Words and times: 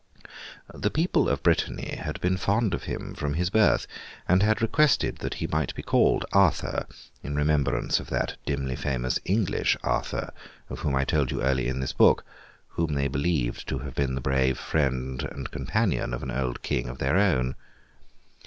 The 0.73 0.89
people 0.89 1.29
of 1.29 1.43
Brittany 1.43 1.95
had 1.97 2.19
been 2.21 2.35
fond 2.35 2.73
of 2.73 2.85
him 2.85 3.13
from 3.13 3.35
his 3.35 3.51
birth, 3.51 3.85
and 4.27 4.41
had 4.41 4.59
requested 4.59 5.17
that 5.17 5.35
he 5.35 5.45
might 5.45 5.75
be 5.75 5.83
called 5.83 6.25
Arthur, 6.33 6.87
in 7.21 7.35
remembrance 7.35 7.99
of 7.99 8.09
that 8.09 8.35
dimly 8.43 8.75
famous 8.75 9.19
English 9.25 9.77
Arthur, 9.83 10.33
of 10.71 10.79
whom 10.79 10.95
I 10.95 11.05
told 11.05 11.29
you 11.29 11.43
early 11.43 11.67
in 11.67 11.81
this 11.81 11.93
book, 11.93 12.25
whom 12.69 12.95
they 12.95 13.07
believed 13.09 13.67
to 13.67 13.77
have 13.77 13.93
been 13.93 14.15
the 14.15 14.21
brave 14.21 14.57
friend 14.57 15.21
and 15.21 15.51
companion 15.51 16.15
of 16.15 16.23
an 16.23 16.31
old 16.31 16.63
King 16.63 16.89
of 16.89 16.97
their 16.97 17.17
own. 17.17 17.53